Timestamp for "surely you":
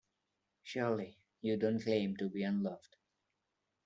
0.63-1.57